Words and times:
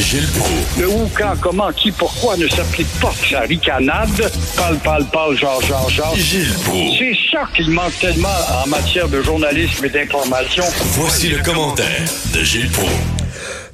Gilles 0.00 0.28
Proulx. 0.28 0.78
Le 0.78 0.88
où, 0.88 1.10
quand, 1.16 1.34
comment, 1.40 1.72
qui, 1.72 1.90
pourquoi 1.90 2.36
ne 2.36 2.48
s'applique 2.48 2.88
pas 3.00 3.12
sa 3.28 3.40
ricanade? 3.40 4.30
Parle, 4.56 4.76
parle, 4.78 5.04
parle, 5.06 5.36
genre, 5.36 5.60
genre, 5.62 5.90
genre. 5.90 6.14
Gilles 6.16 6.54
Proulx. 6.64 6.98
C'est 6.98 7.16
ça 7.30 7.48
qu'il 7.54 7.70
manque 7.70 7.98
tellement 7.98 8.28
en 8.64 8.68
matière 8.68 9.08
de 9.08 9.22
journalisme 9.22 9.84
et 9.84 9.90
d'information. 9.90 10.64
Voici 10.92 11.28
le 11.28 11.38
commentaire 11.42 12.04
de 12.32 12.42
Gilles 12.42 12.70
Proulx. 12.70 13.17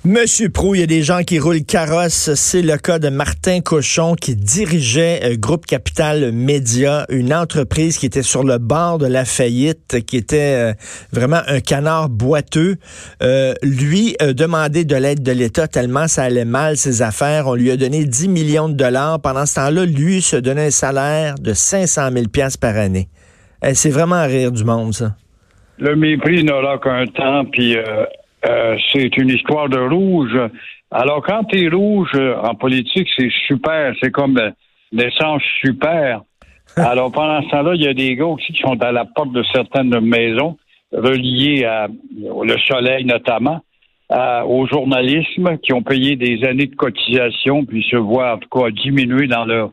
Monsieur 0.06 0.50
Prou, 0.50 0.74
il 0.74 0.82
y 0.82 0.84
a 0.84 0.86
des 0.86 1.02
gens 1.02 1.22
qui 1.22 1.38
roulent 1.38 1.64
carrosse. 1.64 2.34
C'est 2.34 2.60
le 2.60 2.76
cas 2.76 2.98
de 2.98 3.08
Martin 3.08 3.62
Cochon 3.62 4.16
qui 4.16 4.36
dirigeait 4.36 5.20
euh, 5.24 5.36
Groupe 5.38 5.64
Capital 5.64 6.30
Média, 6.30 7.06
une 7.08 7.32
entreprise 7.32 7.96
qui 7.96 8.04
était 8.04 8.20
sur 8.20 8.44
le 8.44 8.58
bord 8.58 8.98
de 8.98 9.06
la 9.06 9.24
faillite, 9.24 10.04
qui 10.04 10.18
était 10.18 10.56
euh, 10.56 10.72
vraiment 11.10 11.40
un 11.46 11.60
canard 11.60 12.10
boiteux. 12.10 12.76
Euh, 13.22 13.54
lui 13.62 14.14
a 14.20 14.34
demandé 14.34 14.84
de 14.84 14.94
l'aide 14.94 15.22
de 15.22 15.32
l'État 15.32 15.68
tellement 15.68 16.06
ça 16.06 16.24
allait 16.24 16.44
mal 16.44 16.76
ses 16.76 17.00
affaires. 17.00 17.46
On 17.46 17.54
lui 17.54 17.70
a 17.70 17.78
donné 17.78 18.04
10 18.04 18.28
millions 18.28 18.68
de 18.68 18.74
dollars. 18.74 19.22
Pendant 19.22 19.46
ce 19.46 19.54
temps-là, 19.54 19.86
lui 19.86 20.20
se 20.20 20.36
donnait 20.36 20.66
un 20.66 20.70
salaire 20.70 21.36
de 21.36 21.54
500 21.54 22.10
000 22.12 22.26
pièces 22.28 22.58
par 22.58 22.76
année. 22.76 23.08
Eh, 23.64 23.72
c'est 23.72 23.88
vraiment 23.88 24.16
à 24.16 24.24
rire 24.24 24.52
du 24.52 24.64
monde, 24.64 24.92
ça. 24.92 25.16
Le 25.78 25.96
mépris 25.96 26.44
n'aura 26.44 26.76
qu'un 26.76 27.06
temps, 27.06 27.46
puis 27.46 27.74
euh, 28.48 28.76
c'est 28.92 29.16
une 29.16 29.30
histoire 29.30 29.68
de 29.68 29.78
rouge. 29.78 30.36
Alors, 30.90 31.22
quand 31.22 31.44
t'es 31.44 31.68
rouge 31.68 32.10
euh, 32.14 32.36
en 32.36 32.54
politique, 32.54 33.08
c'est 33.16 33.30
super. 33.46 33.94
C'est 34.02 34.10
comme 34.10 34.38
euh, 34.38 34.50
l'essence 34.92 35.42
super. 35.60 36.22
Alors, 36.76 37.10
pendant 37.12 37.42
ce 37.42 37.50
temps-là, 37.50 37.74
il 37.74 37.82
y 37.82 37.88
a 37.88 37.94
des 37.94 38.14
gars 38.16 38.26
aussi 38.26 38.52
qui 38.52 38.60
sont 38.60 38.80
à 38.82 38.92
la 38.92 39.04
porte 39.04 39.32
de 39.32 39.42
certaines 39.52 39.98
maisons, 40.00 40.56
reliées 40.92 41.64
à, 41.64 41.88
au 42.30 42.46
soleil 42.68 43.04
notamment, 43.04 43.60
à- 44.08 44.46
au 44.46 44.66
journalisme, 44.66 45.58
qui 45.58 45.72
ont 45.72 45.82
payé 45.82 46.16
des 46.16 46.44
années 46.44 46.66
de 46.66 46.76
cotisation, 46.76 47.64
puis 47.64 47.86
se 47.90 47.96
voient 47.96 48.34
en 48.34 48.38
tout 48.38 48.48
cas 48.48 48.70
diminuer 48.70 49.26
dans 49.26 49.44
leur 49.44 49.70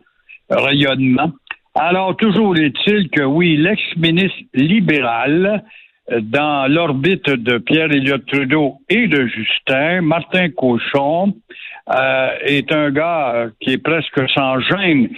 rayonnement. 0.50 1.32
Alors, 1.76 2.18
toujours 2.18 2.58
est-il 2.58 3.10
que 3.10 3.22
oui, 3.24 3.58
l'ex-ministre 3.58 4.40
libéral, 4.54 5.64
dans 6.20 6.72
l'orbite 6.72 7.30
de 7.30 7.58
Pierre 7.58 7.92
Elliott 7.92 8.26
Trudeau 8.26 8.80
et 8.90 9.08
de 9.08 9.28
Justin, 9.28 10.02
Martin 10.02 10.50
Cochon 10.50 11.34
euh, 11.90 12.30
est 12.44 12.72
un 12.72 12.92
gars 12.92 13.48
qui 13.60 13.72
est 13.72 13.84
presque 13.84 14.22
sans 14.36 14.60
gêne, 14.60 15.10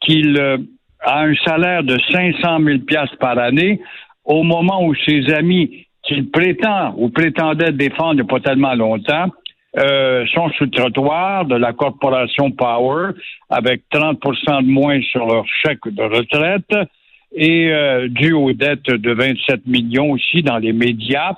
qu'il 0.00 0.38
euh, 0.38 0.58
a 1.00 1.22
un 1.22 1.34
salaire 1.46 1.82
de 1.82 1.96
500 2.10 2.64
000 2.64 2.78
piastres 2.80 3.18
par 3.18 3.38
année, 3.38 3.80
au 4.24 4.42
moment 4.42 4.84
où 4.84 4.94
ses 4.94 5.32
amis 5.32 5.86
qu'il 6.02 6.30
prétend 6.30 6.94
ou 6.96 7.08
prétendait 7.08 7.72
défendre 7.72 8.12
il 8.12 8.16
n'y 8.16 8.22
a 8.22 8.24
pas 8.24 8.40
tellement 8.40 8.74
longtemps 8.74 9.30
euh, 9.78 10.24
sont 10.26 10.50
le 10.60 10.70
trottoir 10.70 11.46
de 11.46 11.56
la 11.56 11.72
corporation 11.72 12.50
Power 12.50 13.12
avec 13.50 13.82
30% 13.92 14.62
de 14.62 14.68
moins 14.68 15.00
sur 15.10 15.26
leur 15.26 15.44
chèque 15.46 15.86
de 15.86 16.02
retraite 16.02 16.88
et 17.34 17.70
euh, 17.72 18.08
dû 18.08 18.32
aux 18.32 18.52
dettes 18.52 18.86
de 18.86 19.12
27 19.12 19.66
millions 19.66 20.12
aussi 20.12 20.42
dans 20.42 20.58
les 20.58 20.72
médias. 20.72 21.34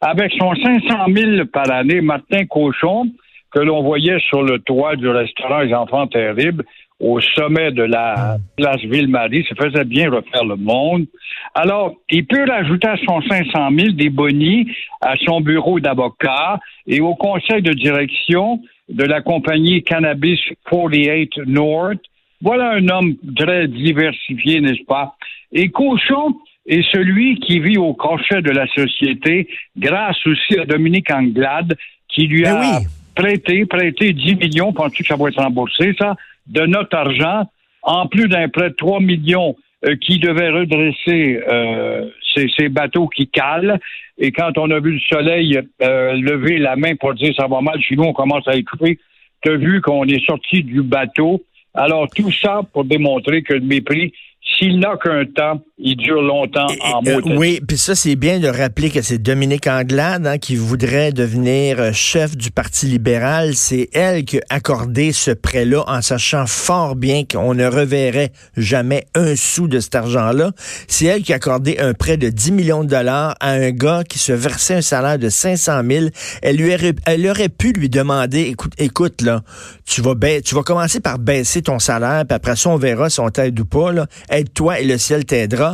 Avec 0.00 0.32
son 0.38 0.54
500 0.54 1.06
000 1.12 1.46
par 1.46 1.70
année, 1.70 2.00
Martin 2.00 2.44
Cochon, 2.46 3.10
que 3.50 3.60
l'on 3.60 3.82
voyait 3.82 4.20
sur 4.28 4.42
le 4.42 4.58
toit 4.60 4.96
du 4.96 5.08
restaurant 5.08 5.60
Les 5.60 5.74
Enfants 5.74 6.06
Terribles, 6.06 6.64
au 7.00 7.20
sommet 7.20 7.70
de 7.70 7.84
la 7.84 8.38
place 8.56 8.80
Ville-Marie, 8.82 9.46
ça 9.48 9.54
faisait 9.54 9.84
bien 9.84 10.10
refaire 10.10 10.44
le 10.44 10.56
monde. 10.56 11.06
Alors, 11.54 11.94
il 12.10 12.26
peut 12.26 12.44
rajouter 12.48 12.88
à 12.88 12.96
son 13.06 13.22
500 13.22 13.70
000 13.76 13.90
des 13.92 14.10
bonnies 14.10 14.68
à 15.00 15.14
son 15.24 15.40
bureau 15.40 15.78
d'avocat 15.78 16.58
et 16.86 17.00
au 17.00 17.14
conseil 17.14 17.62
de 17.62 17.72
direction 17.72 18.60
de 18.88 19.04
la 19.04 19.20
compagnie 19.20 19.82
Cannabis 19.82 20.40
48 20.70 21.38
North. 21.46 22.00
Voilà 22.40 22.72
un 22.72 22.88
homme 22.88 23.16
très 23.36 23.66
diversifié, 23.68 24.60
n'est-ce 24.60 24.84
pas? 24.84 25.16
Et 25.52 25.70
Cochon 25.70 26.36
est 26.66 26.82
celui 26.92 27.40
qui 27.40 27.60
vit 27.60 27.78
au 27.78 27.94
crochet 27.94 28.42
de 28.42 28.50
la 28.50 28.66
société 28.68 29.48
grâce 29.76 30.24
aussi 30.26 30.58
à 30.58 30.64
Dominique 30.64 31.10
Anglade 31.10 31.76
qui 32.08 32.26
lui 32.26 32.42
Ben 32.42 32.56
a 32.56 32.78
oui. 32.78 32.86
prêté, 33.14 33.66
prêté 33.66 34.12
10 34.12 34.36
millions, 34.36 34.72
penses-tu 34.72 35.02
que 35.02 35.08
ça 35.08 35.16
va 35.16 35.28
être 35.28 35.42
remboursé, 35.42 35.94
ça, 35.98 36.16
de 36.46 36.62
notre 36.66 36.96
argent, 36.96 37.50
en 37.82 38.06
plus 38.06 38.28
d'un 38.28 38.48
prêt 38.48 38.70
de 38.70 38.74
3 38.74 39.00
millions 39.00 39.56
euh, 39.84 39.96
qui 39.96 40.18
devait 40.18 40.50
redresser 40.50 41.40
euh, 41.48 42.08
ces, 42.34 42.48
ces 42.56 42.68
bateaux 42.68 43.08
qui 43.08 43.28
calent. 43.28 43.78
Et 44.18 44.32
quand 44.32 44.58
on 44.58 44.70
a 44.70 44.80
vu 44.80 44.94
le 44.94 45.00
soleil 45.00 45.60
euh, 45.82 46.12
lever 46.14 46.58
la 46.58 46.76
main 46.76 46.96
pour 46.96 47.14
dire 47.14 47.32
ça 47.36 47.46
va 47.46 47.60
mal, 47.60 47.80
chez 47.80 47.94
nous, 47.94 48.04
on 48.04 48.12
commence 48.12 48.46
à 48.48 48.56
écouter, 48.56 48.98
tu 49.42 49.52
as 49.52 49.56
vu 49.56 49.80
qu'on 49.80 50.04
est 50.04 50.24
sorti 50.26 50.64
du 50.64 50.82
bateau. 50.82 51.42
Alors, 51.78 52.08
tout 52.08 52.32
ça 52.32 52.62
pour 52.72 52.84
démontrer 52.84 53.42
que 53.42 53.54
le 53.54 53.60
mépris, 53.60 54.12
s'il 54.42 54.80
n'a 54.80 54.96
qu'un 54.96 55.24
temps, 55.26 55.62
il 55.80 55.96
dure 55.96 56.20
longtemps 56.22 56.66
en 56.82 57.00
Euh, 57.06 57.20
mots. 57.20 57.36
oui, 57.38 57.60
puis 57.66 57.78
ça, 57.78 57.94
c'est 57.94 58.16
bien 58.16 58.40
de 58.40 58.48
rappeler 58.48 58.90
que 58.90 59.00
c'est 59.00 59.18
Dominique 59.18 59.66
Anglade 59.68 60.26
hein, 60.26 60.38
qui 60.38 60.56
voudrait 60.56 61.12
devenir 61.12 61.78
euh, 61.78 61.92
chef 61.92 62.36
du 62.36 62.50
Parti 62.50 62.86
libéral. 62.86 63.54
C'est 63.54 63.88
elle 63.92 64.24
qui 64.24 64.38
a 64.38 64.40
accordé 64.50 65.12
ce 65.12 65.30
prêt-là 65.30 65.84
en 65.86 66.02
sachant 66.02 66.46
fort 66.46 66.96
bien 66.96 67.22
qu'on 67.30 67.54
ne 67.54 67.64
reverrait 67.66 68.32
jamais 68.56 69.06
un 69.14 69.36
sou 69.36 69.68
de 69.68 69.78
cet 69.78 69.94
argent-là. 69.94 70.50
C'est 70.88 71.04
elle 71.06 71.22
qui 71.22 71.32
a 71.32 71.36
accordé 71.36 71.78
un 71.78 71.94
prêt 71.94 72.16
de 72.16 72.28
10 72.28 72.50
millions 72.52 72.82
de 72.82 72.88
dollars 72.88 73.36
à 73.38 73.50
un 73.50 73.70
gars 73.70 74.02
qui 74.08 74.18
se 74.18 74.32
versait 74.32 74.74
un 74.74 74.82
salaire 74.82 75.18
de 75.18 75.28
500 75.28 75.82
000. 75.88 76.06
Elle, 76.42 76.56
lui 76.56 76.74
aurait, 76.74 76.94
elle 77.06 77.26
aurait 77.28 77.48
pu 77.48 77.72
lui 77.72 77.88
demander, 77.88 78.40
écoute, 78.42 78.72
écoute 78.78 79.22
là, 79.22 79.42
tu 79.86 80.00
vas, 80.02 80.14
ba- 80.16 80.40
tu 80.40 80.54
vas 80.56 80.62
commencer 80.62 80.98
par 81.00 81.18
baisser 81.20 81.62
ton 81.62 81.78
salaire, 81.78 82.24
puis 82.26 82.34
après 82.34 82.56
ça, 82.56 82.68
on 82.70 82.76
verra 82.76 83.08
si 83.10 83.20
on 83.20 83.28
t'aide 83.30 83.58
ou 83.60 83.64
pas. 83.64 83.92
Là. 83.92 84.06
Aide-toi 84.28 84.80
et 84.80 84.84
le 84.84 84.98
ciel 84.98 85.24
t'aidera. 85.24 85.67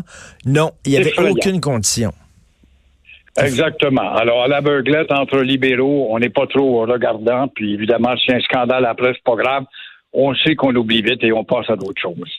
Non, 0.44 0.72
il 0.84 0.92
n'y 0.92 0.98
avait 0.98 1.18
aucune 1.18 1.60
condition. 1.60 2.12
Exactement. 3.36 4.14
Alors, 4.14 4.44
à 4.44 4.48
l'aveuglette 4.48 5.10
entre 5.10 5.38
libéraux, 5.38 6.08
on 6.10 6.18
n'est 6.18 6.30
pas 6.30 6.46
trop 6.46 6.86
regardant, 6.86 7.48
puis 7.48 7.74
évidemment, 7.74 8.14
si 8.16 8.32
un 8.32 8.40
scandale 8.40 8.86
après, 8.86 9.12
c'est 9.14 9.24
pas 9.24 9.36
grave. 9.36 9.64
On 10.12 10.34
sait 10.34 10.54
qu'on 10.54 10.74
oublie 10.76 11.02
vite 11.02 11.24
et 11.24 11.32
on 11.32 11.44
passe 11.44 11.68
à 11.68 11.74
d'autres 11.74 12.00
choses. 12.00 12.30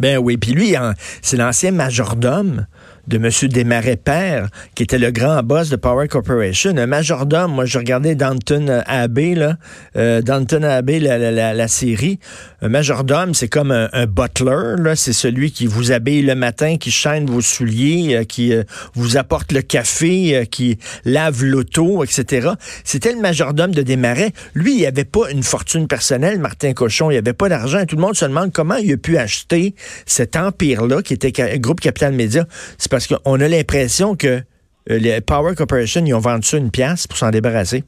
Ben 0.00 0.18
oui, 0.18 0.36
puis 0.36 0.52
lui, 0.52 0.74
hein, 0.74 0.94
c'est 1.22 1.36
l'ancien 1.36 1.70
majordome 1.70 2.66
de 3.06 3.16
M. 3.16 3.28
Desmarais 3.48 3.96
Père, 3.96 4.48
qui 4.74 4.82
était 4.82 4.98
le 4.98 5.10
grand 5.10 5.42
boss 5.42 5.68
de 5.68 5.76
Power 5.76 6.08
Corporation. 6.08 6.76
Un 6.76 6.86
majordome, 6.86 7.52
moi, 7.52 7.64
je 7.64 7.78
regardais 7.78 8.14
Downton 8.14 8.82
Abbey, 8.86 9.34
là, 9.34 9.54
euh, 9.96 10.22
Downton 10.22 10.64
Abbey, 10.64 10.98
la, 10.98 11.18
la, 11.18 11.30
la, 11.30 11.54
la 11.54 11.68
série. 11.68 12.18
Un 12.64 12.70
majordome, 12.70 13.34
c'est 13.34 13.48
comme 13.48 13.72
un, 13.72 14.06
butler, 14.06 14.94
c'est 14.96 15.12
celui 15.12 15.52
qui 15.52 15.66
vous 15.66 15.92
habille 15.92 16.22
le 16.22 16.34
matin, 16.34 16.78
qui 16.78 16.90
chaîne 16.90 17.26
vos 17.26 17.42
souliers, 17.42 18.16
euh, 18.16 18.24
qui 18.24 18.54
euh, 18.54 18.62
vous 18.94 19.18
apporte 19.18 19.52
le 19.52 19.60
café, 19.60 20.34
euh, 20.34 20.44
qui 20.46 20.78
lave 21.04 21.44
l'auto, 21.44 22.02
etc. 22.02 22.52
C'était 22.82 23.12
le 23.12 23.20
majordome 23.20 23.72
de 23.72 23.82
Desmarais. 23.82 24.32
Lui, 24.54 24.78
il 24.78 24.86
avait 24.86 25.04
pas 25.04 25.30
une 25.30 25.42
fortune 25.42 25.86
personnelle, 25.86 26.38
Martin 26.38 26.72
Cochon, 26.72 27.10
il 27.10 27.18
avait 27.18 27.34
pas 27.34 27.50
d'argent. 27.50 27.84
Tout 27.84 27.96
le 27.96 28.00
monde 28.00 28.16
se 28.16 28.24
demande 28.24 28.50
comment 28.50 28.76
il 28.76 28.94
a 28.94 28.96
pu 28.96 29.18
acheter 29.18 29.74
cet 30.06 30.34
empire-là, 30.34 31.02
qui 31.02 31.12
était 31.12 31.32
Groupe 31.58 31.80
Capital 31.80 32.14
Média. 32.14 32.46
C'est 32.78 32.90
parce 32.90 33.06
qu'on 33.06 33.40
a 33.40 33.46
l'impression 33.46 34.16
que 34.16 34.40
les 34.86 35.20
Power 35.20 35.54
Corporation, 35.54 36.02
ils 36.06 36.14
ont 36.14 36.18
vendu 36.18 36.48
ça 36.48 36.56
une 36.56 36.70
pièce 36.70 37.06
pour 37.06 37.18
s'en 37.18 37.30
débarrasser. 37.30 37.84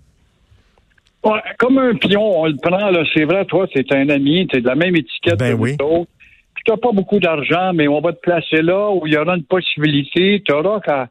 Ouais, 1.27 1.41
comme 1.59 1.79
un 1.79 1.95
pion, 1.95 2.41
on 2.41 2.47
le 2.47 2.57
prend, 2.57 2.91
là, 2.91 3.03
c'est 3.13 3.25
vrai, 3.25 3.45
toi, 3.47 3.67
c'est 3.75 3.93
un 3.93 4.09
ami, 4.11 4.47
t'es 4.47 4.61
de 4.61 4.67
la 4.67 4.77
même 4.77 4.95
étiquette 4.95 5.41
Ben 5.41 5.57
que 5.57 5.61
oui. 5.61 5.73
autres. 5.83 6.11
Puis 6.55 6.63
t'as 6.65 6.77
pas 6.77 6.93
beaucoup 6.93 7.19
d'argent, 7.19 7.73
mais 7.75 7.89
on 7.89 8.01
va 8.01 8.13
te 8.13 8.21
placer 8.21 8.63
là 8.63 8.91
où 8.91 9.07
il 9.07 9.15
y 9.15 9.17
aura 9.17 9.37
une 9.37 9.43
possibilité. 9.43 10.41
Tu 10.47 10.53
auras 10.53 10.79
qu'à 10.81 11.09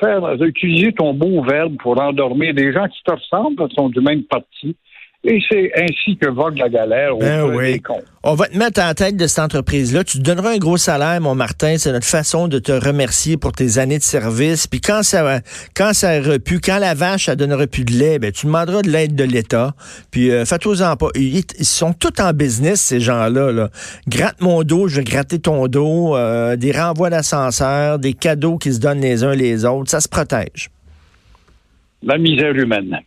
faire, 0.00 0.42
utiliser 0.42 0.92
ton 0.92 1.14
beau 1.14 1.42
verbe 1.42 1.76
pour 1.78 1.98
endormir 1.98 2.52
des 2.52 2.72
gens 2.74 2.86
qui 2.88 3.02
te 3.04 3.12
ressemblent, 3.12 3.68
qui 3.68 3.74
sont 3.74 3.88
du 3.88 4.00
même 4.00 4.24
parti. 4.24 4.76
Et 5.26 5.40
c'est 5.50 5.70
ainsi 5.74 6.18
que 6.18 6.28
vogue 6.28 6.58
la 6.58 6.68
galère 6.68 7.16
au 7.16 7.18
Ben 7.18 7.44
oui. 7.44 7.72
des 7.74 7.80
cons. 7.80 8.02
On 8.24 8.34
va 8.34 8.46
te 8.46 8.58
mettre 8.58 8.78
la 8.78 8.92
tête 8.92 9.16
de 9.16 9.26
cette 9.26 9.38
entreprise-là. 9.38 10.04
Tu 10.04 10.18
te 10.18 10.22
donneras 10.22 10.50
un 10.52 10.58
gros 10.58 10.76
salaire, 10.76 11.18
mon 11.22 11.34
Martin. 11.34 11.76
C'est 11.78 11.92
notre 11.92 12.04
façon 12.06 12.46
de 12.46 12.58
te 12.58 12.72
remercier 12.72 13.38
pour 13.38 13.52
tes 13.52 13.78
années 13.78 13.96
de 13.96 14.02
service. 14.02 14.66
Puis 14.66 14.82
quand 14.82 15.02
ça, 15.02 15.40
quand 15.74 15.94
ça 15.94 16.20
aurait 16.20 16.40
pu, 16.40 16.60
quand 16.60 16.78
la 16.78 16.92
vache, 16.92 17.30
elle 17.30 17.36
donnera 17.36 17.66
plus 17.66 17.84
de 17.84 17.92
lait, 17.92 18.18
ben, 18.18 18.32
tu 18.32 18.44
demanderas 18.46 18.82
de 18.82 18.90
l'aide 18.90 19.14
de 19.14 19.24
l'État. 19.24 19.74
Puis 20.10 20.30
euh, 20.30 20.44
fais-toi-en 20.44 20.94
pas. 20.96 21.08
Ils, 21.14 21.42
ils 21.58 21.64
sont 21.64 21.94
tous 21.94 22.20
en 22.20 22.32
business, 22.34 22.82
ces 22.82 23.00
gens-là. 23.00 23.50
Là. 23.50 23.70
Gratte 24.06 24.42
mon 24.42 24.62
dos, 24.62 24.88
je 24.88 24.96
vais 24.96 25.04
gratter 25.04 25.38
ton 25.38 25.68
dos. 25.68 26.16
euh, 26.16 26.56
des 26.56 26.72
renvois 26.72 27.08
d'ascenseur, 27.08 27.98
des 27.98 28.12
cadeaux 28.12 28.58
qui 28.58 28.74
se 28.74 28.78
donnent 28.78 29.00
les 29.00 29.24
uns 29.24 29.34
les 29.34 29.64
autres. 29.64 29.90
Ça 29.90 30.00
se 30.02 30.08
protège. 30.08 30.68
La 32.02 32.18
misère 32.18 32.54
humaine. 32.54 32.98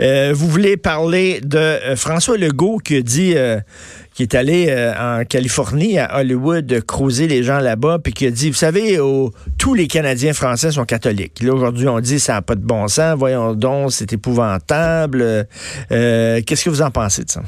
Euh, 0.00 0.32
vous 0.34 0.48
voulez 0.48 0.76
parler 0.76 1.40
de 1.40 1.58
euh, 1.58 1.96
François 1.96 2.36
Legault 2.36 2.78
qui 2.78 3.02
dit 3.02 3.34
euh, 3.36 3.58
qui 4.14 4.22
est 4.22 4.34
allé 4.34 4.70
en 4.98 5.24
Californie, 5.24 5.98
à 5.98 6.18
Hollywood, 6.18 6.82
creuser 6.86 7.26
les 7.26 7.42
gens 7.42 7.58
là-bas, 7.58 8.00
puis 8.02 8.12
qui 8.12 8.26
a 8.26 8.30
dit, 8.30 8.50
vous 8.50 8.56
savez, 8.56 8.98
tous 9.58 9.72
les 9.72 9.86
Canadiens 9.86 10.34
français 10.34 10.72
sont 10.72 10.84
catholiques. 10.84 11.40
Là, 11.40 11.54
aujourd'hui, 11.54 11.88
on 11.88 12.00
dit, 12.00 12.18
ça 12.20 12.34
n'a 12.34 12.42
pas 12.42 12.54
de 12.54 12.60
bon 12.60 12.86
sens, 12.88 13.16
voyons 13.16 13.54
donc, 13.54 13.92
c'est 13.92 14.12
épouvantable. 14.12 15.46
Qu'est-ce 15.88 16.64
que 16.64 16.70
vous 16.70 16.82
en 16.82 16.90
pensez 16.90 17.24
de 17.24 17.30
ça? 17.30 17.40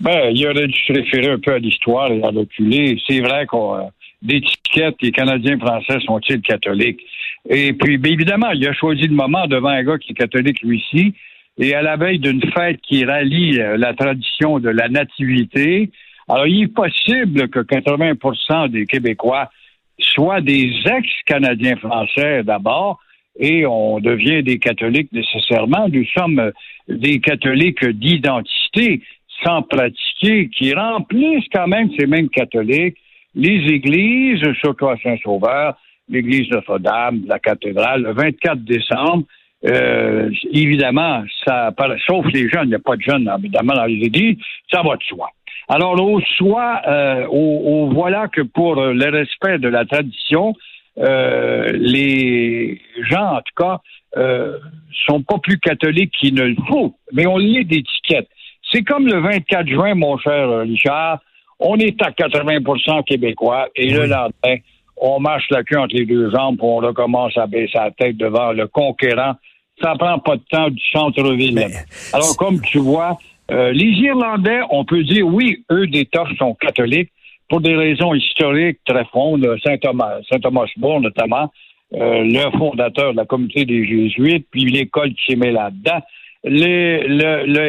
Ben, 0.00 0.30
il 0.32 0.46
aurait 0.46 0.68
dû 0.68 0.78
se 0.86 0.92
référer 0.92 1.32
un 1.32 1.38
peu 1.38 1.52
à 1.52 1.58
l'histoire 1.58 2.10
et 2.10 2.22
à 2.22 2.28
reculer. 2.28 2.96
C'est 3.06 3.20
vrai 3.20 3.44
qu'on 3.44 3.90
d'étiquette, 4.24 4.96
les 5.02 5.12
Canadiens 5.12 5.58
français 5.58 5.98
sont-ils 6.04 6.40
catholiques? 6.40 7.00
Et 7.48 7.72
puis, 7.74 7.98
bien 7.98 8.12
évidemment, 8.12 8.50
il 8.50 8.66
a 8.66 8.72
choisi 8.72 9.02
le 9.02 9.14
moment 9.14 9.46
devant 9.46 9.68
un 9.68 9.82
gars 9.82 9.98
qui 9.98 10.12
est 10.12 10.14
catholique 10.14 10.62
lui 10.62 10.82
ci 10.90 11.14
et 11.58 11.74
à 11.74 11.82
la 11.82 11.96
veille 11.96 12.18
d'une 12.18 12.42
fête 12.52 12.80
qui 12.82 13.04
rallie 13.04 13.60
euh, 13.60 13.76
la 13.76 13.94
tradition 13.94 14.58
de 14.58 14.70
la 14.70 14.88
nativité. 14.88 15.90
Alors, 16.28 16.46
il 16.46 16.64
est 16.64 16.74
possible 16.74 17.48
que 17.48 17.60
80% 17.60 18.70
des 18.70 18.86
Québécois 18.86 19.50
soient 19.98 20.40
des 20.40 20.72
ex-Canadiens 20.84 21.76
français 21.76 22.42
d'abord, 22.42 22.98
et 23.38 23.66
on 23.66 24.00
devient 24.00 24.42
des 24.42 24.58
catholiques 24.58 25.12
nécessairement. 25.12 25.88
Nous 25.88 26.06
sommes 26.16 26.52
des 26.88 27.20
catholiques 27.20 27.84
d'identité 27.84 29.02
sans 29.44 29.62
pratiquer, 29.62 30.48
qui 30.48 30.72
remplissent 30.72 31.48
quand 31.52 31.66
même 31.66 31.90
ces 31.98 32.06
mêmes 32.06 32.28
catholiques 32.28 32.96
les 33.34 33.72
églises, 33.72 34.42
surtout 34.60 34.88
à 34.88 34.96
Saint-Sauveur, 35.02 35.76
l'église 36.08 36.50
Notre-Dame, 36.50 37.22
la 37.26 37.38
cathédrale, 37.38 38.02
le 38.02 38.12
24 38.12 38.58
décembre. 38.64 39.24
Euh, 39.66 40.30
évidemment, 40.52 41.24
ça, 41.44 41.72
sauf 42.06 42.26
les 42.32 42.48
jeunes, 42.50 42.64
il 42.64 42.68
n'y 42.68 42.74
a 42.74 42.78
pas 42.80 42.96
de 42.96 43.02
jeunes 43.02 43.30
évidemment 43.38 43.74
dans 43.74 43.86
les 43.86 44.06
églises, 44.06 44.36
ça 44.70 44.82
va 44.82 44.96
de 44.96 45.02
soi. 45.02 45.30
Alors, 45.68 45.98
au 46.00 46.20
soi, 46.20 46.82
euh, 46.86 47.26
au, 47.28 47.88
voilà 47.90 48.28
que 48.28 48.42
pour 48.42 48.76
le 48.76 49.10
respect 49.10 49.58
de 49.58 49.68
la 49.68 49.86
tradition, 49.86 50.54
euh, 50.98 51.72
les 51.72 52.80
gens, 53.08 53.36
en 53.36 53.38
tout 53.38 53.54
cas, 53.56 53.80
euh, 54.16 54.58
sont 55.06 55.22
pas 55.22 55.38
plus 55.38 55.58
catholiques 55.58 56.12
qu'il 56.18 56.34
ne 56.34 56.44
le 56.44 56.56
faut, 56.68 56.94
mais 57.12 57.26
on 57.26 57.38
lit 57.38 57.64
d'étiquette. 57.64 58.28
C'est 58.70 58.82
comme 58.82 59.06
le 59.06 59.20
24 59.20 59.66
juin, 59.66 59.94
mon 59.94 60.18
cher 60.18 60.60
Richard, 60.60 61.20
on 61.58 61.76
est 61.78 62.00
à 62.02 62.10
80% 62.10 63.04
québécois 63.04 63.68
et 63.74 63.90
le 63.90 64.06
lendemain, 64.06 64.56
on 64.96 65.20
marche 65.20 65.46
la 65.50 65.62
queue 65.62 65.78
entre 65.78 65.94
les 65.94 66.06
deux 66.06 66.30
jambes 66.30 66.58
on 66.60 66.76
recommence 66.76 67.36
à 67.36 67.46
baisser 67.46 67.76
la 67.78 67.90
tête 67.90 68.16
devant 68.16 68.52
le 68.52 68.66
conquérant. 68.68 69.34
Ça 69.82 69.94
prend 69.98 70.18
pas 70.18 70.36
de 70.36 70.42
temps 70.50 70.70
du 70.70 70.82
centre-ville. 70.92 71.66
Alors, 72.12 72.36
comme 72.36 72.60
tu 72.60 72.78
vois, 72.78 73.18
euh, 73.50 73.72
les 73.72 73.86
Irlandais, 73.86 74.60
on 74.70 74.84
peut 74.84 75.02
dire, 75.02 75.26
oui, 75.26 75.64
eux, 75.70 75.86
des 75.88 76.06
torches 76.06 76.36
sont 76.38 76.54
catholiques 76.54 77.10
pour 77.48 77.60
des 77.60 77.74
raisons 77.74 78.14
historiques 78.14 78.78
très 78.84 79.04
fondes. 79.06 79.44
Saint 79.64 79.76
Thomas, 79.78 80.18
Saint 80.30 80.38
Thomas 80.38 80.66
More, 80.76 81.00
notamment, 81.00 81.50
euh, 81.94 82.22
le 82.22 82.56
fondateur 82.56 83.12
de 83.12 83.16
la 83.16 83.24
communauté 83.24 83.64
des 83.64 83.84
Jésuites, 83.84 84.46
puis 84.50 84.64
l'école 84.66 85.12
qui 85.14 85.32
s'est 85.32 85.36
met 85.36 85.50
là-dedans. 85.50 86.00
Les, 86.44 87.00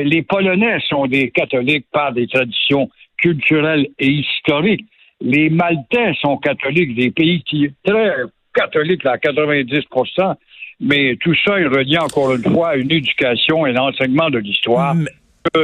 les 0.03 0.21
Polonais 0.23 0.79
sont 0.89 1.07
des 1.07 1.31
catholiques 1.31 1.87
par 1.91 2.11
des 2.11 2.27
traditions 2.27 2.89
culturelle 3.17 3.87
et 3.99 4.09
historique. 4.09 4.85
Les 5.21 5.49
Maltais 5.49 6.13
sont 6.21 6.37
catholiques, 6.37 6.95
des 6.95 7.11
pays 7.11 7.41
qui 7.43 7.71
très 7.83 8.13
catholiques 8.53 9.05
à 9.05 9.17
90% 9.17 10.35
mais 10.79 11.15
tout 11.21 11.33
ça 11.45 11.59
est 11.59 11.67
relié 11.67 11.97
encore 11.97 12.35
une 12.35 12.43
fois 12.43 12.71
à 12.71 12.75
une 12.75 12.91
éducation 12.91 13.65
et 13.65 13.71
l'enseignement 13.71 14.29
de 14.29 14.39
l'histoire 14.39 14.95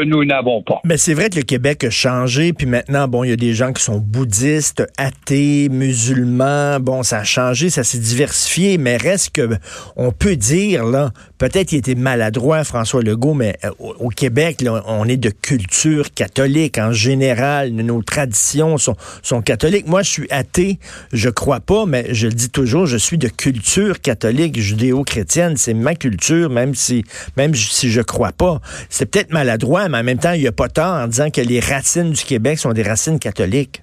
nous 0.06 0.26
n'avons 0.26 0.62
pas. 0.62 0.80
Mais 0.84 0.98
c'est 0.98 1.14
vrai 1.14 1.30
que 1.30 1.38
le 1.38 1.44
Québec 1.44 1.84
a 1.84 1.90
changé, 1.90 2.54
puis 2.54 2.66
maintenant, 2.66 3.08
bon, 3.08 3.24
il 3.24 3.30
y 3.30 3.34
a 3.34 3.38
des 3.38 3.54
gens 3.54 3.74
qui 3.74 3.84
sont 3.84 3.98
bouddhistes, 3.98 4.84
athées, 4.98 5.70
musulmans. 5.70 6.80
Bon, 6.80 7.04
ça 7.04 7.20
a 7.20 7.24
changé, 7.24 7.70
ça 7.70 7.84
s'est 7.84 7.98
diversifié, 7.98 8.78
mais 8.78 8.98
reste 8.98 9.32
que 9.36 9.50
on 9.96 10.12
peut 10.12 10.36
dire 10.36 10.86
là, 10.86 11.12
peut-être 11.38 11.70
qu'il 11.70 11.78
était 11.78 11.96
maladroit 11.96 12.64
François 12.64 13.02
Legault, 13.02 13.34
mais 13.34 13.58
euh, 13.64 13.72
au, 13.80 14.10
Québec, 14.10 14.62
là, 14.62 14.84
on 14.88 15.08
est 15.08 15.18
de 15.18 15.30
culture 15.30 16.14
catholique 16.14 16.78
en 16.78 16.92
général. 16.92 17.72
Nos 17.72 18.02
traditions 18.04 18.78
sont, 18.78 18.96
sont 19.24 19.42
catholiques. 19.42 19.88
Moi, 19.88 20.04
je 20.04 20.10
suis 20.10 20.28
athée, 20.30 20.80
je 21.12 21.30
crois 21.30 21.60
pas, 21.60 21.86
mais 21.86 22.14
je 22.14 22.28
le 22.28 22.34
dis 22.34 22.50
toujours, 22.50 22.86
je 22.86 22.98
suis 22.98 23.18
de 23.18 23.28
culture 23.28 24.02
catholique, 24.02 24.60
judéo-chrétienne. 24.60 25.58
C'est 25.58 25.74
ma 25.74 25.96
culture, 25.96 26.50
même 26.50 26.76
si, 26.76 27.04
même 27.38 27.56
si 27.56 27.92
je 27.92 28.02
crois 28.02 28.32
pas. 28.32 28.62
C'est 28.90 29.06
peut-être 29.06 29.32
maladroit 29.32 29.71
mais 29.90 30.00
en 30.00 30.04
même 30.04 30.18
temps, 30.18 30.34
il 30.34 30.42
n'y 30.42 30.48
a 30.48 30.52
pas 30.52 30.68
tort 30.68 30.94
en 30.94 31.08
disant 31.08 31.30
que 31.30 31.42
les 31.42 31.60
racines 31.60 32.12
du 32.12 32.24
Québec 32.24 32.58
sont 32.58 32.74
des 32.74 32.84
racines 32.84 33.20
catholiques. 33.20 33.82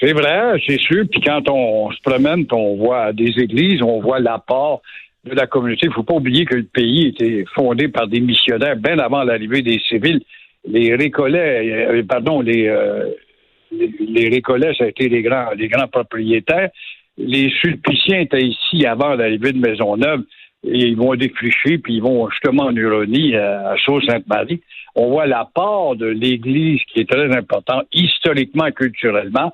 C'est 0.00 0.12
vrai, 0.12 0.60
c'est 0.66 0.80
sûr. 0.80 1.04
Puis 1.10 1.20
quand 1.20 1.48
on, 1.48 1.90
se 1.90 2.00
promène, 2.02 2.46
on 2.52 2.76
voit 2.76 3.12
des 3.12 3.32
églises, 3.38 3.80
on 3.82 4.00
voit 4.00 4.20
l'apport 4.20 4.82
de 5.24 5.34
la 5.34 5.46
communauté. 5.46 5.86
Il 5.86 5.88
ne 5.90 5.94
faut 5.94 6.02
pas 6.02 6.14
oublier 6.14 6.44
que 6.44 6.56
le 6.56 6.64
pays 6.64 7.08
était 7.08 7.44
fondé 7.54 7.88
par 7.88 8.08
des 8.08 8.20
missionnaires 8.20 8.76
bien 8.76 8.98
avant 8.98 9.22
l'arrivée 9.22 9.62
des 9.62 9.80
civils. 9.88 10.20
Les 10.66 10.94
récollets, 10.94 11.88
euh, 11.88 12.02
pardon, 12.06 12.42
euh, 12.46 13.10
les, 13.72 13.90
les, 14.00 14.28
récollets, 14.28 14.74
ça 14.76 14.84
a 14.84 14.88
été 14.88 15.08
les 15.08 15.22
grands, 15.22 15.50
les 15.56 15.68
grands 15.68 15.88
propriétaires. 15.88 16.70
Les 17.16 17.50
sulpiciens 17.60 18.20
étaient 18.20 18.42
ici 18.42 18.84
avant 18.84 19.14
l'arrivée 19.14 19.52
de 19.52 19.58
Maisonneuve 19.58 20.22
et 20.66 20.86
ils 20.88 20.96
vont 20.96 21.14
défricher, 21.14 21.78
puis 21.78 21.96
ils 21.96 22.02
vont 22.02 22.28
justement 22.30 22.64
en 22.64 22.76
Huronie, 22.76 23.36
à 23.36 23.74
Sault-Sainte-Marie. 23.84 24.60
On 24.94 25.10
voit 25.10 25.26
l'apport 25.26 25.96
de 25.96 26.06
l'Église 26.06 26.80
qui 26.92 27.00
est 27.00 27.10
très 27.10 27.34
important, 27.36 27.82
historiquement 27.92 28.66
et 28.66 28.72
culturellement. 28.72 29.52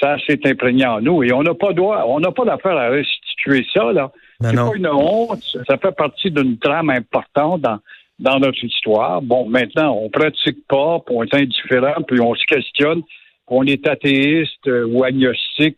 Ça 0.00 0.16
s'est 0.26 0.40
imprégné 0.46 0.86
en 0.86 1.00
nous 1.00 1.22
et 1.22 1.32
on 1.32 1.42
n'a 1.42 1.54
pas 1.54 1.72
droit, 1.72 2.04
on 2.08 2.20
n'a 2.20 2.32
pas 2.32 2.44
d'affaire 2.44 2.76
à 2.76 2.88
restituer 2.88 3.66
ça, 3.72 3.92
là. 3.92 4.10
C'est 4.42 4.56
pas 4.56 4.74
une 4.74 4.88
honte, 4.88 5.42
ça 5.68 5.76
fait 5.76 5.94
partie 5.94 6.30
d'une 6.30 6.56
trame 6.56 6.88
importante 6.88 7.60
dans, 7.60 7.78
dans 8.18 8.38
notre 8.38 8.64
histoire. 8.64 9.20
Bon, 9.20 9.46
maintenant, 9.46 9.98
on 10.00 10.08
pratique 10.08 10.66
pas, 10.66 10.98
puis 11.04 11.14
on 11.14 11.24
est 11.24 11.34
indifférent, 11.34 12.00
puis 12.08 12.20
on 12.20 12.34
se 12.34 12.44
questionne, 12.46 13.02
on 13.48 13.64
est 13.66 13.86
athéiste 13.86 14.66
euh, 14.66 14.86
ou 14.86 15.04
agnostique. 15.04 15.76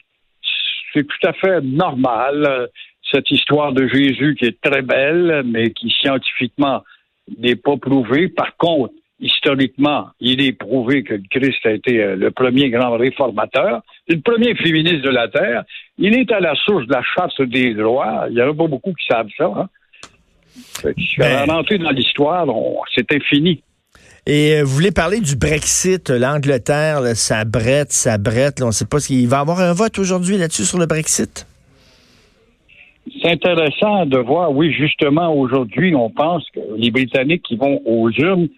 C'est 0.92 1.04
tout 1.04 1.26
à 1.26 1.32
fait 1.32 1.60
normal 1.62 2.68
cette 3.12 3.30
histoire 3.30 3.72
de 3.72 3.86
Jésus 3.88 4.34
qui 4.38 4.46
est 4.46 4.60
très 4.60 4.82
belle, 4.82 5.42
mais 5.44 5.70
qui 5.70 5.90
scientifiquement 5.90 6.82
n'est 7.38 7.56
pas 7.56 7.76
prouvée. 7.76 8.28
Par 8.28 8.56
contre, 8.56 8.94
historiquement, 9.20 10.08
il 10.20 10.42
est 10.42 10.52
prouvé 10.52 11.04
que 11.04 11.14
le 11.14 11.22
Christ 11.30 11.64
a 11.64 11.70
été 11.70 12.02
euh, 12.02 12.16
le 12.16 12.30
premier 12.30 12.70
grand 12.70 12.96
réformateur, 12.96 13.82
le 14.08 14.20
premier 14.20 14.54
féministe 14.56 15.02
de 15.02 15.10
la 15.10 15.28
Terre. 15.28 15.64
Il 15.98 16.18
est 16.18 16.30
à 16.32 16.40
la 16.40 16.54
source 16.56 16.86
de 16.86 16.92
la 16.92 17.02
charte 17.02 17.40
des 17.42 17.74
droits. 17.74 18.26
Il 18.28 18.34
n'y 18.34 18.42
en 18.42 18.50
a 18.50 18.54
pas 18.54 18.66
beaucoup 18.66 18.92
qui 18.92 19.06
savent 19.06 19.28
ça. 19.36 19.52
Hein? 19.56 19.68
Rentrer 21.48 21.78
dans 21.78 21.90
l'histoire, 21.90 22.46
c'était 22.94 23.20
fini. 23.20 23.62
Et 24.26 24.56
euh, 24.56 24.64
vous 24.64 24.74
voulez 24.74 24.92
parler 24.92 25.20
du 25.20 25.34
Brexit, 25.36 26.10
l'Angleterre, 26.10 27.00
ça 27.16 27.44
brette, 27.44 27.92
ça 27.92 28.18
brette. 28.18 28.62
on 28.62 28.66
ne 28.66 28.72
sait 28.72 28.86
pas 28.86 29.00
s'il 29.00 29.26
va 29.28 29.38
y 29.38 29.40
avoir 29.40 29.60
un 29.60 29.72
vote 29.72 29.98
aujourd'hui 29.98 30.38
là-dessus 30.38 30.64
sur 30.64 30.78
le 30.78 30.86
Brexit? 30.86 31.46
C'est 33.22 33.30
intéressant 33.30 34.06
de 34.06 34.18
voir, 34.18 34.52
oui, 34.52 34.72
justement, 34.72 35.32
aujourd'hui, 35.34 35.94
on 35.94 36.10
pense 36.10 36.44
que 36.50 36.60
les 36.76 36.90
Britanniques 36.90 37.42
qui 37.42 37.56
vont 37.56 37.80
aux 37.84 38.10
urnes 38.10 38.48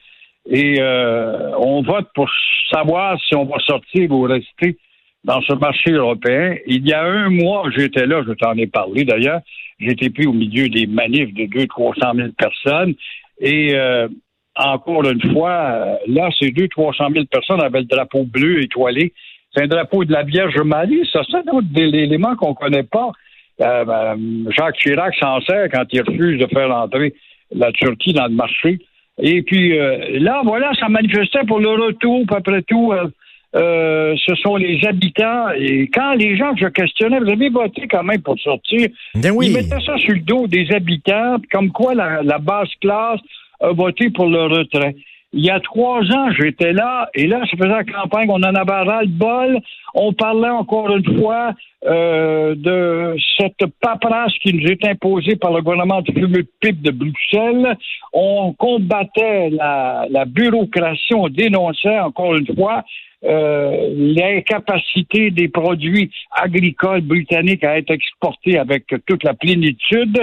et 0.49 0.80
euh, 0.80 1.50
on 1.59 1.83
vote 1.83 2.09
pour 2.14 2.30
savoir 2.71 3.18
si 3.26 3.35
on 3.35 3.44
va 3.44 3.59
sortir 3.66 4.11
ou 4.11 4.23
rester 4.23 4.76
dans 5.25 5.40
ce 5.42 5.54
marché 5.54 5.92
européen. 5.92 6.56
Il 6.66 6.87
y 6.87 6.92
a 6.92 7.02
un 7.02 7.30
mois, 7.30 7.71
j'étais 7.75 8.06
là, 8.06 8.23
je 8.26 8.33
t'en 8.33 8.54
ai 8.54 8.66
parlé 8.66 9.04
d'ailleurs, 9.04 9.40
j'étais 9.78 10.11
pris 10.11 10.26
au 10.26 10.33
milieu 10.33 10.68
des 10.68 10.87
manifs 10.87 11.33
de 11.33 11.44
200-300 11.44 12.16
000 12.16 12.28
personnes 12.37 12.94
et 13.40 13.75
euh, 13.75 14.09
encore 14.56 15.04
une 15.04 15.33
fois, 15.33 15.99
là, 16.06 16.28
ces 16.38 16.50
200-300 16.50 17.12
000 17.12 17.25
personnes 17.26 17.62
avaient 17.62 17.80
le 17.80 17.87
drapeau 17.87 18.25
bleu 18.25 18.62
étoilé. 18.62 19.12
C'est 19.52 19.62
un 19.62 19.66
drapeau 19.66 20.04
de 20.04 20.12
la 20.12 20.23
Vierge 20.23 20.61
Marie, 20.61 21.09
ça, 21.12 21.23
c'est 21.28 21.37
un 21.37 21.52
autre 21.52 21.66
élément 21.76 22.37
qu'on 22.37 22.54
connaît 22.54 22.83
pas. 22.85 23.12
Euh, 23.61 23.84
ben, 23.84 24.18
Jacques 24.50 24.76
Chirac 24.76 25.14
s'en 25.16 25.40
sert 25.42 25.68
quand 25.73 25.84
il 25.92 26.02
refuse 26.02 26.40
de 26.40 26.46
faire 26.46 26.70
entrer 26.70 27.14
la 27.54 27.70
Turquie 27.73 28.12
dans 28.12 28.26
le 28.26 28.34
marché. 28.34 28.78
Et 29.18 29.42
puis 29.42 29.78
euh, 29.78 30.18
là, 30.18 30.42
voilà, 30.44 30.73
ça 30.78 30.88
manifestait 30.88 31.44
pour 31.46 31.61
le 31.61 31.70
retour, 31.70 32.25
après 32.30 32.62
tout. 32.62 32.92
Euh, 32.92 34.16
ce 34.26 34.34
sont 34.34 34.56
les 34.56 34.84
habitants. 34.84 35.50
Et 35.56 35.88
quand 35.88 36.14
les 36.14 36.37
gens 36.37 36.54
que 36.54 36.61
je 36.61 36.66
questionnais, 36.66 37.20
vous 37.20 37.30
avez 37.30 37.49
voté 37.50 37.87
quand 37.88 38.02
même 38.02 38.20
pour 38.20 38.38
sortir, 38.40 38.88
ben 39.14 39.30
oui. 39.30 39.46
ils 39.49 39.54
mettaient 39.54 39.84
ça 39.84 39.96
sur 39.96 40.14
le 40.14 40.20
dos 40.20 40.49
des 40.49 40.73
habitants, 40.73 41.37
comme 41.52 41.70
quoi 41.70 41.94
la, 41.94 42.23
la 42.25 42.38
basse 42.38 42.75
classe 42.80 43.20
a 43.61 43.70
voté 43.70 44.11
pour 44.11 44.26
le 44.26 44.42
retrait. 44.42 44.96
Il 45.37 45.45
y 45.45 45.50
a 45.50 45.59
trois 45.59 46.00
ans, 46.12 46.31
j'étais 46.31 46.73
là, 46.73 47.09
et 47.12 47.26
là, 47.26 47.41
ça 47.50 47.57
faisait 47.57 47.69
la 47.69 47.83
campagne, 47.83 48.29
on 48.31 48.37
en 48.37 48.55
avait 48.55 48.71
ras 48.71 49.03
le 49.03 49.09
bol. 49.09 49.59
On 49.93 50.12
parlait 50.12 50.49
encore 50.49 50.97
une 50.97 51.19
fois 51.19 51.55
euh, 51.87 52.55
de 52.55 53.17
cette 53.37 53.67
paperasse 53.81 54.33
qui 54.41 54.55
nous 54.55 54.64
est 54.69 54.87
imposée 54.87 55.35
par 55.35 55.53
le 55.53 55.61
gouvernement 55.61 56.03
de 56.03 56.12
fumeux 56.12 56.47
pipe 56.61 56.81
de 56.83 56.93
Bruxelles. 56.93 57.76
On 58.12 58.53
combattait 58.53 59.50
la, 59.50 60.07
la 60.09 60.25
bureaucratie, 60.25 61.14
on 61.14 61.29
dénonçait 61.29 61.99
encore 61.99 62.37
une 62.37 62.55
fois 62.55 62.85
euh, 63.25 63.88
l'incapacité 63.97 65.33
des 65.33 65.49
produits 65.49 66.12
agricoles 66.31 67.00
britanniques 67.00 67.64
à 67.64 67.76
être 67.76 67.91
exportés 67.91 68.57
avec 68.57 68.85
toute 69.05 69.25
la 69.25 69.35
plénitude. 69.35 70.17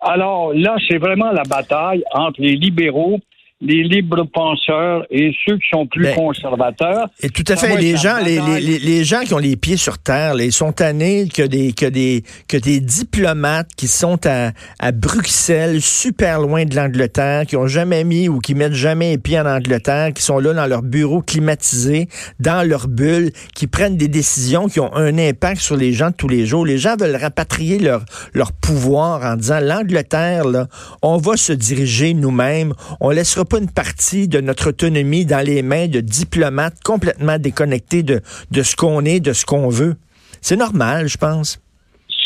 Alors 0.00 0.52
là, 0.52 0.76
c'est 0.88 0.98
vraiment 0.98 1.30
la 1.30 1.44
bataille 1.44 2.02
entre 2.12 2.40
les 2.40 2.56
libéraux 2.56 3.20
les 3.62 3.82
libres 3.84 4.24
penseurs 4.24 5.06
et 5.10 5.32
ceux 5.46 5.56
qui 5.56 5.68
sont 5.70 5.86
plus 5.86 6.04
ben, 6.04 6.14
conservateurs. 6.14 7.08
Et 7.22 7.30
tout 7.30 7.44
à 7.48 7.56
fait. 7.56 7.76
Les 7.78 7.96
gens, 7.96 8.18
les, 8.22 8.38
les, 8.60 8.78
les, 8.78 9.04
gens 9.04 9.20
qui 9.20 9.32
ont 9.32 9.38
les 9.38 9.56
pieds 9.56 9.78
sur 9.78 9.98
terre, 9.98 10.34
ils 10.38 10.52
sont 10.52 10.72
tannés 10.72 11.28
que 11.28 11.42
des, 11.42 11.72
que 11.72 11.86
des, 11.86 12.22
que 12.48 12.58
des 12.58 12.80
diplomates 12.80 13.70
qui 13.74 13.88
sont 13.88 14.18
à, 14.26 14.52
à 14.78 14.92
Bruxelles, 14.92 15.80
super 15.80 16.40
loin 16.40 16.66
de 16.66 16.76
l'Angleterre, 16.76 17.46
qui 17.46 17.56
ont 17.56 17.66
jamais 17.66 18.04
mis 18.04 18.28
ou 18.28 18.40
qui 18.40 18.54
mettent 18.54 18.74
jamais 18.74 19.12
les 19.12 19.18
pieds 19.18 19.40
en 19.40 19.46
Angleterre, 19.46 20.12
qui 20.12 20.22
sont 20.22 20.38
là 20.38 20.52
dans 20.52 20.66
leur 20.66 20.82
bureau 20.82 21.22
climatisé, 21.22 22.08
dans 22.38 22.66
leur 22.66 22.88
bulle, 22.88 23.32
qui 23.54 23.66
prennent 23.66 23.96
des 23.96 24.08
décisions 24.08 24.68
qui 24.68 24.80
ont 24.80 24.94
un 24.94 25.16
impact 25.16 25.62
sur 25.62 25.76
les 25.76 25.94
gens 25.94 26.10
de 26.10 26.16
tous 26.16 26.28
les 26.28 26.44
jours. 26.44 26.66
Les 26.66 26.78
gens 26.78 26.96
veulent 26.96 27.16
rapatrier 27.16 27.78
leur, 27.78 28.04
leur 28.34 28.52
pouvoir 28.52 29.24
en 29.24 29.36
disant 29.36 29.60
l'Angleterre, 29.60 30.44
là, 30.44 30.66
on 31.00 31.16
va 31.16 31.38
se 31.38 31.54
diriger 31.54 32.12
nous-mêmes, 32.12 32.74
on 33.00 33.10
laissera 33.10 33.45
pas 33.46 33.58
une 33.58 33.70
partie 33.70 34.28
de 34.28 34.40
notre 34.40 34.70
autonomie 34.70 35.24
dans 35.24 35.44
les 35.44 35.62
mains 35.62 35.88
de 35.88 36.00
diplomates 36.00 36.82
complètement 36.84 37.38
déconnectés 37.38 38.02
de, 38.02 38.20
de 38.50 38.62
ce 38.62 38.76
qu'on 38.76 39.04
est, 39.04 39.20
de 39.20 39.32
ce 39.32 39.46
qu'on 39.46 39.68
veut. 39.68 39.96
C'est 40.40 40.56
normal, 40.56 41.08
je 41.08 41.16
pense. 41.16 41.60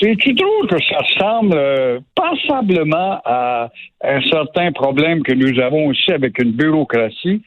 C'est-tu 0.00 0.32
drôle 0.32 0.68
que 0.68 0.82
ça 0.88 0.98
ressemble 0.98 1.54
euh, 1.54 2.00
passablement 2.14 3.20
à 3.24 3.70
un 4.02 4.20
certain 4.22 4.72
problème 4.72 5.22
que 5.22 5.32
nous 5.32 5.60
avons 5.60 5.86
aussi 5.88 6.10
avec 6.10 6.42
une 6.42 6.52
bureaucratie? 6.52 7.42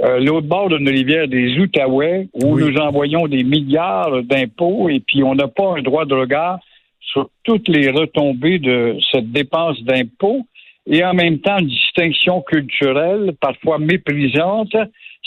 Euh, 0.00 0.18
l'autre 0.18 0.48
bord 0.48 0.68
d'une 0.68 0.88
rivière 0.88 1.28
des 1.28 1.58
Outaouais, 1.58 2.28
où 2.32 2.58
nous 2.58 2.76
envoyons 2.78 3.28
des 3.28 3.44
milliards 3.44 4.22
d'impôts 4.24 4.88
et 4.88 5.00
puis 5.00 5.22
on 5.22 5.34
n'a 5.34 5.48
pas 5.48 5.76
un 5.76 5.82
droit 5.82 6.04
de 6.04 6.14
regard 6.14 6.58
sur 7.00 7.28
toutes 7.44 7.68
les 7.68 7.90
retombées 7.90 8.58
de 8.58 8.96
cette 9.12 9.30
dépense 9.30 9.80
d'impôts 9.82 10.46
et 10.86 11.04
en 11.04 11.14
même 11.14 11.38
temps 11.38 11.58
une 11.58 11.68
distinction 11.68 12.42
culturelle, 12.42 13.34
parfois 13.40 13.78
méprisante. 13.78 14.76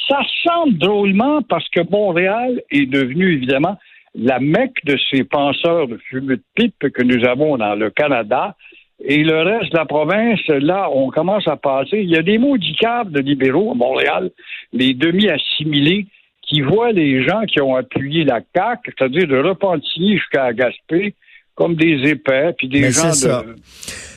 Ça 0.10 0.20
semble 0.44 0.78
drôlement 0.78 1.42
parce 1.42 1.68
que 1.70 1.82
Montréal 1.90 2.62
est 2.70 2.86
devenu 2.86 3.34
évidemment 3.34 3.78
la 4.14 4.40
mecque 4.40 4.84
de 4.86 4.98
ces 5.10 5.24
penseurs 5.24 5.88
de 5.88 5.98
fumée 5.98 6.38
de 6.38 6.44
pipe 6.56 6.90
que 6.90 7.04
nous 7.04 7.26
avons 7.26 7.58
dans 7.58 7.76
le 7.76 7.90
Canada. 7.90 8.56
Et 9.04 9.24
le 9.24 9.42
reste 9.42 9.74
de 9.74 9.78
la 9.78 9.86
province, 9.86 10.40
là, 10.48 10.90
on 10.92 11.10
commence 11.10 11.48
à 11.48 11.58
passer. 11.58 12.00
Il 12.00 12.10
y 12.10 12.18
a 12.18 12.22
des 12.22 12.38
maudicables 12.38 13.12
de 13.12 13.20
libéraux 13.20 13.72
à 13.72 13.76
Montréal, 13.76 14.32
les 14.72 14.94
demi-assimilés, 14.94 16.08
qui 16.42 16.62
voient 16.62 16.92
les 16.92 17.24
gens 17.24 17.42
qui 17.42 17.60
ont 17.60 17.76
appuyé 17.76 18.24
la 18.24 18.40
CAQ, 18.56 18.94
c'est-à-dire 18.98 19.28
de 19.28 19.38
Repentigny 19.38 20.18
jusqu'à 20.18 20.54
Gaspé, 20.54 21.16
comme 21.56 21.76
des 21.76 22.10
épais, 22.10 22.54
puis 22.58 22.68
des 22.68 22.92
gens 22.92 23.10
de 23.12 23.56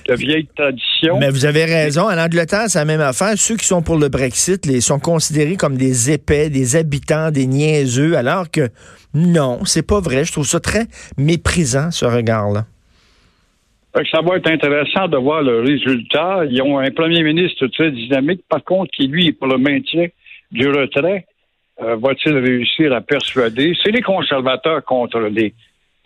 de 0.09 0.15
vieille 0.15 0.49
tradition. 0.57 1.19
Mais 1.19 1.31
vous 1.31 1.45
avez 1.45 1.65
raison. 1.65 2.03
En 2.03 2.19
Angleterre, 2.19 2.65
c'est 2.69 2.79
la 2.79 2.85
même 2.85 3.01
affaire. 3.01 3.37
Ceux 3.37 3.57
qui 3.57 3.67
sont 3.67 3.83
pour 3.83 3.99
le 3.99 4.09
Brexit 4.09 4.65
les 4.67 4.81
sont 4.81 4.99
considérés 4.99 5.57
comme 5.57 5.77
des 5.77 6.11
épais, 6.11 6.49
des 6.49 6.77
habitants, 6.77 7.31
des 7.31 7.47
niaiseux, 7.47 8.17
alors 8.17 8.51
que 8.51 8.69
non, 9.15 9.65
c'est 9.65 9.87
pas 9.87 10.01
vrai. 10.01 10.25
Je 10.25 10.33
trouve 10.33 10.47
ça 10.47 10.61
très 10.61 10.87
méprisant, 11.19 11.91
ce 11.91 12.07
regard-là. 12.07 12.65
Ça 14.13 14.21
va 14.23 14.37
être 14.37 14.51
intéressant 14.51 15.09
de 15.09 15.17
voir 15.17 15.43
le 15.43 15.61
résultat. 15.61 16.45
Ils 16.49 16.63
ont 16.63 16.79
un 16.79 16.91
premier 16.91 17.23
ministre 17.23 17.67
très 17.69 17.91
dynamique, 17.91 18.43
par 18.49 18.63
contre, 18.63 18.91
qui, 18.93 19.09
lui, 19.09 19.29
est 19.29 19.33
pour 19.33 19.49
le 19.49 19.59
maintien 19.59 20.07
du 20.53 20.69
retrait. 20.69 21.27
Euh, 21.81 21.97
va-t-il 21.97 22.37
réussir 22.37 22.93
à 22.93 23.01
persuader? 23.01 23.73
C'est 23.83 23.91
les 23.91 24.03
conservateurs 24.03 24.85
contre 24.85 25.21
les, 25.21 25.55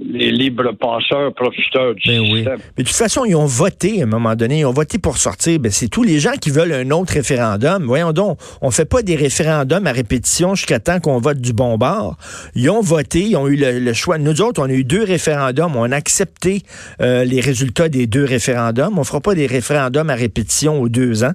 les 0.01 0.31
libres 0.31 0.73
penseurs 0.73 1.33
profiteurs 1.35 1.95
du 1.95 2.09
ben 2.09 2.25
système. 2.25 2.59
Mais 2.77 2.85
de 2.85 2.89
toute 2.89 2.97
façon, 2.97 3.25
ils 3.25 3.37
ont 3.37 3.47
voté 3.47 4.01
à 4.01 4.05
un 4.05 4.07
moment 4.07 4.35
donné, 4.35 4.61
ils 4.61 4.65
ont 4.65 4.73
voté 4.73 4.99
pour 4.99 5.17
sortir. 5.17 5.59
Ben, 5.61 5.71
c'est 5.71 5.89
tous 5.89 6.03
les 6.03 6.19
gens 6.19 6.33
qui 6.33 6.51
veulent 6.51 6.73
un 6.73 6.91
autre 6.91 7.13
référendum. 7.15 7.85
Voyons 7.85 8.13
donc, 8.13 8.39
on 8.61 8.71
fait 8.71 8.89
pas 8.89 9.03
des 9.03 9.17
référendums 9.17 9.87
à 9.87 9.93
répétition 9.93 10.55
jusqu'à 10.55 10.81
temps 10.81 11.01
qu'on 11.01 11.19
vote 11.19 11.39
du 11.39 11.53
bon 11.53 11.79
bord. 11.79 12.17
Ils 12.55 12.71
ont 12.71 12.81
voté, 12.81 13.21
ils 13.21 13.37
ont 13.37 13.49
eu 13.49 13.57
le, 13.57 13.93
choix. 13.93 14.19
Nous 14.19 14.41
autres, 14.41 14.63
on 14.63 14.69
a 14.69 14.73
eu 14.73 14.85
deux 14.85 15.05
référendums, 15.05 15.77
on 15.77 15.91
a 15.91 15.97
accepté 15.97 16.63
euh, 17.01 17.25
les 17.25 17.41
résultats 17.41 17.89
des 17.89 18.07
deux 18.07 18.25
référendums. 18.25 18.99
On 18.99 19.05
fera 19.05 19.21
pas 19.21 19.35
des 19.35 19.47
référendums 19.47 20.11
à 20.11 20.15
répétition 20.15 20.81
aux 20.81 20.89
deux 20.89 21.25
ans. 21.25 21.33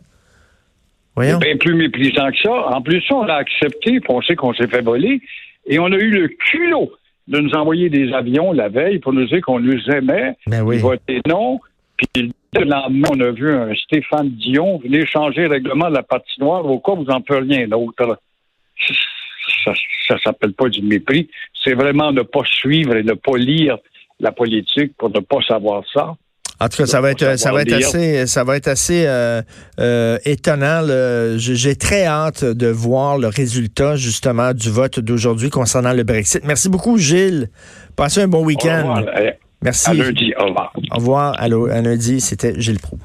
Voyons. 1.15 1.39
C'est 1.41 1.47
bien 1.47 1.57
plus 1.57 1.75
méprisant 1.75 2.29
que 2.31 2.37
ça. 2.43 2.51
En 2.51 2.81
plus, 2.81 3.03
on 3.11 3.23
l'a 3.23 3.37
accepté, 3.37 3.99
puis 3.99 4.09
on 4.09 4.21
sait 4.21 4.35
qu'on 4.35 4.53
s'est 4.53 4.67
fait 4.67 4.81
voler, 4.81 5.21
et 5.65 5.79
on 5.79 5.85
a 5.85 5.95
eu 5.95 6.11
le 6.11 6.27
culot 6.27 6.91
de 7.27 7.39
nous 7.39 7.51
envoyer 7.51 7.89
des 7.89 8.13
avions 8.13 8.53
la 8.53 8.69
veille 8.69 8.99
pour 8.99 9.13
nous 9.13 9.25
dire 9.25 9.41
qu'on 9.41 9.59
nous 9.59 9.79
aimait. 9.89 10.35
Ben 10.47 10.61
oui. 10.61 10.81
non. 11.27 11.59
Puis 11.97 12.31
le 12.53 12.63
lendemain, 12.63 13.09
on 13.11 13.19
a 13.19 13.31
vu 13.31 13.53
un 13.53 13.73
Stéphane 13.75 14.29
Dion 14.29 14.77
venir 14.77 15.05
changer 15.07 15.43
le 15.43 15.49
règlement 15.49 15.89
de 15.89 15.95
la 15.95 16.03
patinoire 16.03 16.65
au 16.65 16.79
cas 16.79 16.93
où 16.93 16.97
vous 16.97 17.03
n'en 17.05 17.21
faites 17.21 17.43
rien 17.43 17.67
d'autre. 17.67 18.19
Ça, 19.63 19.73
ça 20.07 20.17
s'appelle 20.19 20.53
pas 20.53 20.69
du 20.69 20.81
mépris. 20.81 21.29
C'est 21.63 21.73
vraiment 21.73 22.11
ne 22.11 22.21
pas 22.21 22.43
suivre 22.45 22.95
et 22.95 23.03
ne 23.03 23.13
pas 23.13 23.37
lire 23.37 23.77
la 24.19 24.31
politique 24.31 24.95
pour 24.97 25.09
ne 25.09 25.19
pas 25.19 25.41
savoir 25.41 25.83
ça. 25.93 26.15
En 26.59 26.69
tout 26.69 26.77
cas, 26.77 26.85
ça 26.87 27.01
va 27.01 27.11
être, 27.11 27.37
ça 27.37 27.51
va 27.51 27.61
être 27.61 27.73
assez, 27.73 28.25
ça 28.25 28.43
va 28.43 28.57
être 28.57 28.67
assez 28.67 29.05
euh, 29.05 29.41
euh, 29.79 30.17
étonnant. 30.25 30.81
J'ai 31.37 31.75
très 31.75 32.05
hâte 32.05 32.43
de 32.43 32.67
voir 32.67 33.17
le 33.17 33.27
résultat 33.27 33.95
justement 33.95 34.53
du 34.53 34.69
vote 34.69 34.99
d'aujourd'hui 34.99 35.49
concernant 35.49 35.93
le 35.93 36.03
Brexit. 36.03 36.43
Merci 36.43 36.69
beaucoup, 36.69 36.97
Gilles. 36.97 37.49
Passez 37.95 38.21
un 38.21 38.27
bon 38.27 38.43
week-end. 38.43 39.03
Merci. 39.61 39.89
À 39.89 39.93
lundi. 39.93 40.33
Au 40.39 40.45
revoir. 40.45 40.73
Au 40.91 40.95
revoir. 40.95 41.35
Allô, 41.39 41.67
à 41.67 41.81
lundi, 41.81 42.21
c'était 42.21 42.59
Gilles 42.59 42.79
Proux. 42.79 42.99